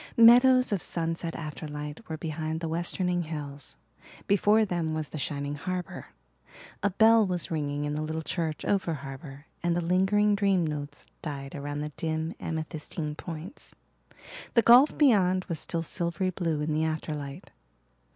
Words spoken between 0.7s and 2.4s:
of sunset afterlight were